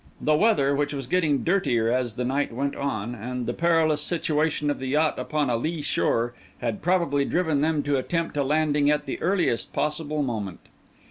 [0.19, 4.71] The weather, which was getting dirtier as the night went on, and the perilous situation
[4.71, 8.89] of the yacht upon a lee shore, had probably driven them to attempt a landing
[8.89, 10.61] at the earliest possible moment.